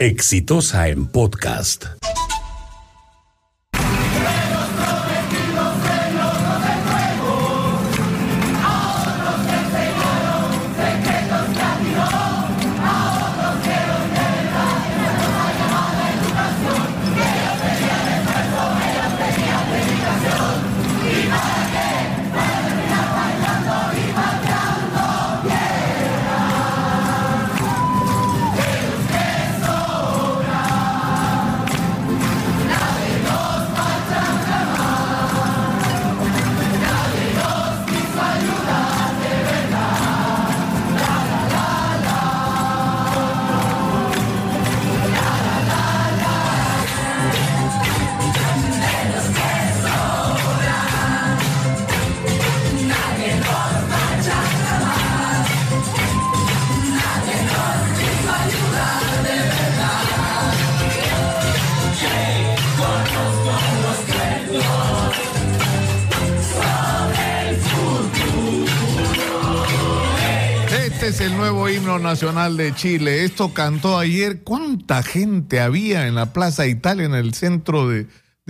[0.00, 2.09] Exitosa en podcast.
[71.10, 73.24] Es el nuevo himno nacional de Chile.
[73.24, 74.44] Esto cantó ayer.
[74.44, 78.06] ¿Cuánta gente había en la Plaza Italia, en el centro de,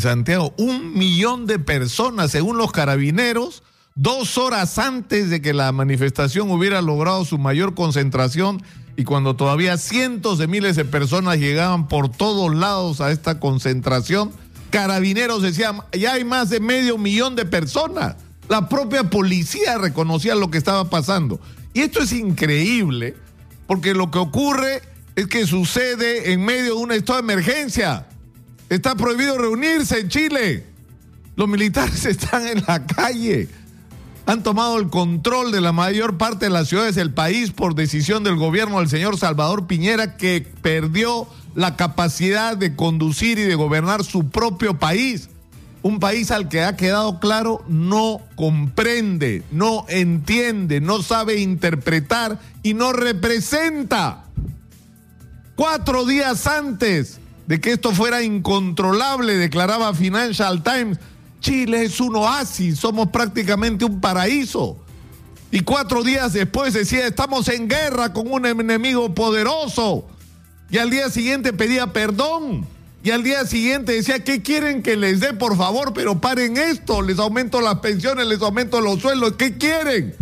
[0.00, 0.52] Santiago?
[0.58, 3.62] Un millón de personas, según los carabineros,
[3.94, 8.62] dos horas antes de que la manifestación hubiera logrado su mayor concentración
[8.96, 14.30] y cuando todavía cientos de miles de personas llegaban por todos lados a esta concentración,
[14.68, 18.16] carabineros decían, ya hay más de medio millón de personas.
[18.50, 21.40] La propia policía reconocía lo que estaba pasando.
[21.74, 23.16] Y esto es increíble,
[23.66, 24.82] porque lo que ocurre
[25.16, 28.06] es que sucede en medio de un estado de emergencia.
[28.68, 30.66] Está prohibido reunirse en Chile.
[31.36, 33.48] Los militares están en la calle.
[34.24, 38.22] Han tomado el control de la mayor parte de las ciudades del país por decisión
[38.22, 44.04] del gobierno del señor Salvador Piñera, que perdió la capacidad de conducir y de gobernar
[44.04, 45.28] su propio país
[45.82, 52.74] un país al que ha quedado claro no comprende, no entiende, no sabe interpretar y
[52.74, 54.24] no representa.
[55.56, 60.98] Cuatro días antes de que esto fuera incontrolable, declaraba Financial Times,
[61.40, 64.78] Chile es un oasis, somos prácticamente un paraíso.
[65.50, 70.06] Y cuatro días después decía, estamos en guerra con un enemigo poderoso.
[70.70, 72.66] Y al día siguiente pedía perdón.
[73.04, 75.32] Y al día siguiente decía, ¿qué quieren que les dé?
[75.32, 80.14] Por favor, pero paren esto, les aumento las pensiones, les aumento los sueldos, ¿qué quieren?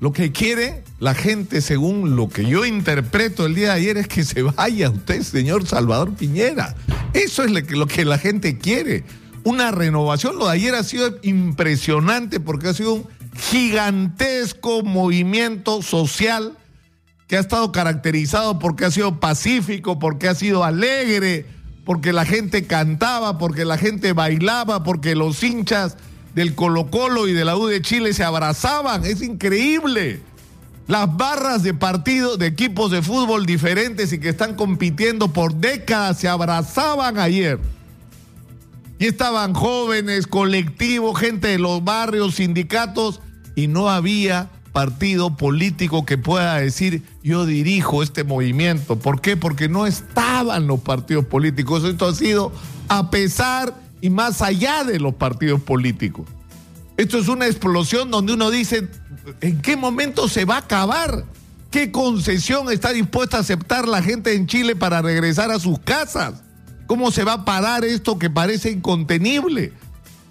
[0.00, 4.08] Lo que quiere la gente, según lo que yo interpreto el día de ayer, es
[4.08, 6.76] que se vaya usted, señor Salvador Piñera.
[7.12, 9.04] Eso es lo que, la gente quiere.
[9.42, 10.38] Una renovación.
[10.38, 16.56] Lo de ayer ha sido impresionante porque ha sido un gigantesco movimiento social
[17.28, 21.46] que ha estado caracterizado porque ha sido pacífico, porque ha sido alegre,
[21.84, 25.96] porque la gente cantaba, porque la gente bailaba, porque los hinchas
[26.34, 29.04] del Colo Colo y de la U de Chile se abrazaban.
[29.04, 30.20] Es increíble.
[30.86, 36.18] Las barras de partidos, de equipos de fútbol diferentes y que están compitiendo por décadas
[36.18, 37.58] se abrazaban ayer.
[38.98, 43.20] Y estaban jóvenes, colectivos, gente de los barrios, sindicatos,
[43.54, 48.98] y no había partido político que pueda decir yo dirijo este movimiento.
[48.98, 49.36] ¿Por qué?
[49.36, 51.84] Porque no estaban los partidos políticos.
[51.84, 52.52] Esto ha sido
[52.88, 56.26] a pesar y más allá de los partidos políticos.
[56.96, 58.88] Esto es una explosión donde uno dice,
[59.40, 61.24] ¿en qué momento se va a acabar?
[61.70, 66.42] ¿Qué concesión está dispuesta a aceptar la gente en Chile para regresar a sus casas?
[66.86, 69.72] ¿Cómo se va a parar esto que parece incontenible?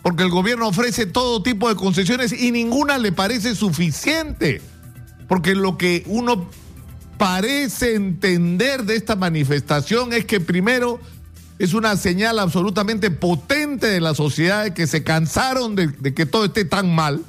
[0.08, 4.62] Porque el gobierno ofrece todo tipo de concesiones y ninguna le parece suficiente.
[5.28, 6.50] Porque lo que uno
[7.18, 11.02] parece entender de esta manifestación es que primero
[11.60, 16.46] es una señal absolutamente potente de la sociedad de que se cansaron de, que todo
[16.46, 17.22] esté tan mal,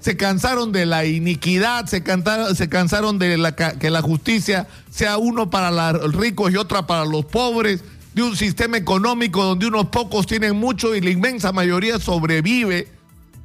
[0.00, 6.14] se cansaron de la iniquidad, se, cansaron de que la justicia sea uno para los
[6.14, 7.82] ricos y otra para los pobres
[8.14, 12.88] de un sistema económico donde unos pocos tienen mucho y la inmensa mayoría sobrevive,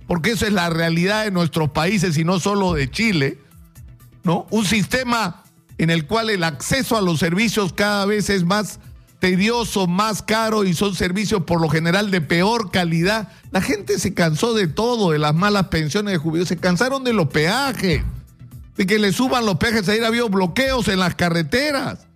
[0.07, 3.38] porque eso es la realidad de nuestros países y no solo de Chile,
[4.23, 4.47] ¿no?
[4.50, 5.44] Un sistema
[5.77, 8.79] en el cual el acceso a los servicios cada vez es más
[9.19, 13.29] tedioso, más caro y son servicios por lo general de peor calidad.
[13.51, 17.13] La gente se cansó de todo, de las malas pensiones de jubilados, se cansaron de
[17.13, 18.03] los peajes,
[18.77, 22.07] de que le suban los peajes, ayer había bloqueos en las carreteras.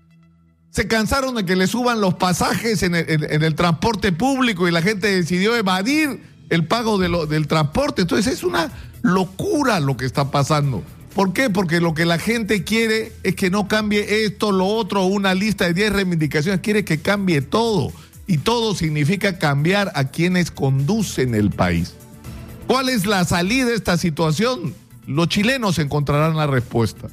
[0.72, 5.08] Se cansaron de que le suban los pasajes en el, transporte público y la gente
[5.08, 8.04] decidió evadir el pago del transporte.
[8.04, 8.72] Entonces es una
[9.02, 10.84] locura lo que está pasando.
[11.16, 11.50] ¿Por qué?
[11.50, 15.66] Porque lo que la gente quiere es que no cambie esto, lo otro, una lista
[15.66, 17.92] de 10 reivindicaciones, quiere que cambie todo.
[18.28, 21.96] Y todo significa cambiar a quienes conducen el país.
[22.68, 24.76] ¿Cuál es la salida de esta situación?
[25.08, 27.08] Los chilenos encontrarán la respuesta.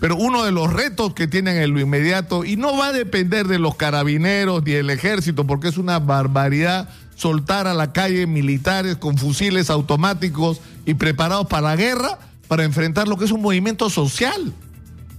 [0.00, 3.48] Pero uno de los retos que tienen en lo inmediato, y no va a depender
[3.48, 8.96] de los carabineros ni del ejército, porque es una barbaridad soltar a la calle militares
[8.96, 13.90] con fusiles automáticos y preparados para la guerra, para enfrentar lo que es un movimiento
[13.90, 14.52] social.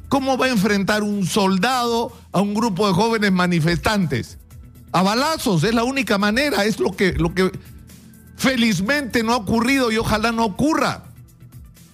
[0.07, 4.37] ¿Cómo va a enfrentar un soldado a un grupo de jóvenes manifestantes?
[4.91, 7.51] A balazos, es la única manera, es lo que, lo que
[8.37, 11.03] felizmente no ha ocurrido y ojalá no ocurra.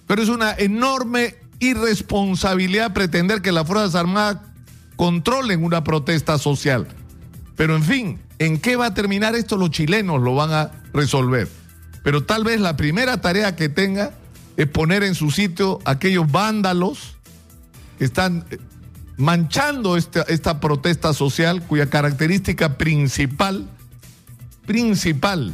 [0.06, 4.38] Pero es una enorme irresponsabilidad pretender que las Fuerzas Armadas
[4.96, 6.86] controlen una protesta social.
[7.56, 9.56] Pero en fin, ¿en qué va a terminar esto?
[9.56, 11.48] Los chilenos lo van a resolver.
[12.02, 14.12] Pero tal vez la primera tarea que tenga
[14.56, 17.16] es poner en su sitio aquellos vándalos
[17.98, 18.58] que están eh,
[19.16, 23.68] manchando esta, esta protesta social cuya característica principal,
[24.66, 25.52] principal,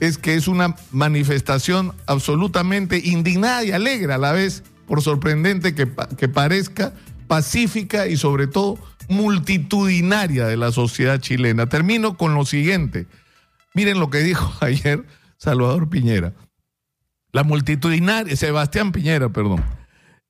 [0.00, 5.86] es que es una manifestación absolutamente indignada y alegre a la vez, por sorprendente que,
[5.86, 6.92] parezca,
[7.28, 8.76] pacífica y sobre todo
[9.08, 11.68] multitudinaria de la sociedad chilena.
[11.68, 13.06] Termino con lo siguiente.
[13.72, 15.04] Miren lo que dijo ayer
[15.36, 16.32] Salvador Piñera.
[17.30, 19.62] La multitudinaria, Sebastián Piñera, perdón.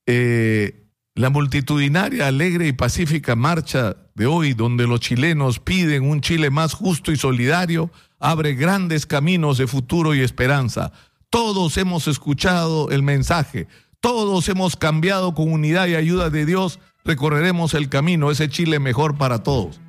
[0.04, 0.84] Eh,
[1.14, 6.74] la multitudinaria, alegre y pacífica marcha de hoy, donde los chilenos piden un Chile más
[6.74, 10.92] justo y solidario, abre grandes caminos de futuro y esperanza.
[11.30, 13.68] Todos hemos escuchado el mensaje,
[14.00, 19.16] todos hemos cambiado con unidad y ayuda de Dios, recorreremos el camino, ese Chile mejor
[19.16, 19.80] para todos.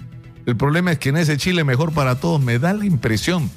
[0.46, 3.50] El problema es que en ese Chile mejor para todos me da la impresión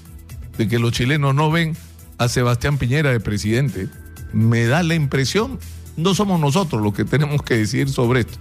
[0.57, 1.77] de que los chilenos no ven
[2.19, 3.89] a Sebastián Piñera de presidente,
[4.33, 5.59] me da la impresión,
[5.97, 8.39] no somos nosotros los que tenemos que decir sobre esto,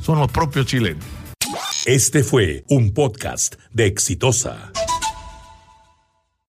[0.00, 1.04] son los propios chilenos.
[1.86, 4.72] Este fue un podcast de Exitosa.